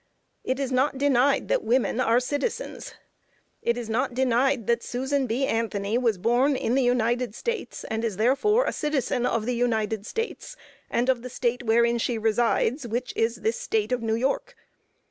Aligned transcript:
It 0.43 0.59
is 0.59 0.71
not 0.71 0.97
denied 0.97 1.47
that 1.49 1.63
women 1.63 1.99
are 1.99 2.19
citizens, 2.19 2.95
it 3.61 3.77
is 3.77 3.87
not 3.87 4.15
denied 4.15 4.65
that 4.65 4.81
Susan 4.81 5.27
B. 5.27 5.45
Anthony 5.45 5.95
was 5.95 6.17
born 6.17 6.55
in 6.55 6.73
the 6.73 6.81
United 6.81 7.35
States, 7.35 7.83
and 7.83 8.03
is 8.03 8.17
therefore 8.17 8.65
a 8.65 8.73
citizen 8.73 9.27
of 9.27 9.45
the 9.45 9.53
United 9.55 10.07
States, 10.07 10.55
and 10.89 11.07
of 11.07 11.21
the 11.21 11.29
State 11.29 11.61
wherein 11.61 11.99
she 11.99 12.17
resides, 12.17 12.87
which 12.87 13.13
is 13.15 13.35
this 13.41 13.59
State 13.59 13.91
of 13.91 14.01
New 14.01 14.15
York. 14.15 14.55